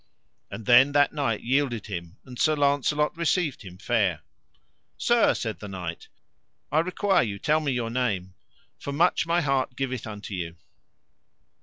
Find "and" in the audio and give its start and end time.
0.49-0.65, 2.25-2.39